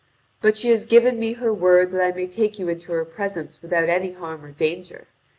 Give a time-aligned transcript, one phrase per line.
[0.41, 3.61] But she has given me her word that I may take you into her presence
[3.61, 5.05] without any harm or danger.